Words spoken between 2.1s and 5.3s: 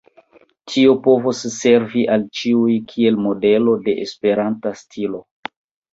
al ĉiuj kiel modelo de esperanta stilo.